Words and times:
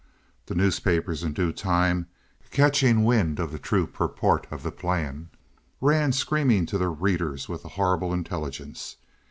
The 0.47 0.55
newspapers, 0.55 1.23
in 1.23 1.31
due 1.33 1.53
time, 1.53 2.07
catching 2.49 3.03
wind 3.03 3.39
of 3.39 3.51
the 3.51 3.59
true 3.59 3.85
purport 3.85 4.47
of 4.49 4.63
the 4.63 4.71
plan, 4.71 5.29
ran 5.79 6.11
screaming 6.11 6.65
to 6.73 6.79
their 6.79 6.89
readers 6.91 7.47
with 7.47 7.61
the 7.61 7.69
horrible 7.77 8.11
intelligence. 8.11 8.95